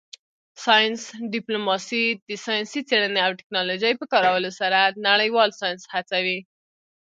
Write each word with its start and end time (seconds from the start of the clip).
ساینس 0.63 1.01
ډیپلوماسي 1.33 2.03
د 2.27 2.29
ساینسي 2.45 2.81
څیړنې 2.89 3.19
او 3.25 3.31
ټیکنالوژۍ 3.39 3.93
په 3.97 4.05
کارولو 4.13 4.49
سره 4.59 4.79
نړیوال 5.09 5.49
ساینس 5.59 5.83
هڅوي 5.93 6.39